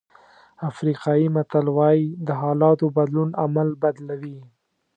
افریقایي 0.71 1.27
متل 1.35 1.65
وایي 1.77 2.05
د 2.27 2.29
حالاتو 2.41 2.85
بدلون 2.97 3.29
عمل 3.43 3.69
بدلوي. 3.81 4.37